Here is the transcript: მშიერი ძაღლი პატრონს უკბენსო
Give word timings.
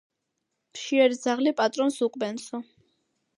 მშიერი 0.75 1.19
ძაღლი 1.25 1.53
პატრონს 1.59 2.01
უკბენსო 2.09 2.63